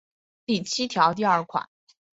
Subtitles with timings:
[0.47, 1.69] 第七条第二款